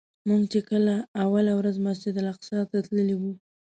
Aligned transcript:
موږ 0.27 0.41
چې 0.53 0.59
کله 0.69 0.95
اوله 1.23 1.53
ورځ 1.59 1.75
مسجدالاقصی 1.87 2.55
ته 2.71 2.77
تللي 2.85 3.15
وو. 3.17 3.31